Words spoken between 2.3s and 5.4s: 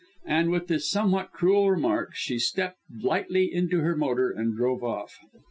stepped lightly into her motor, and drove off.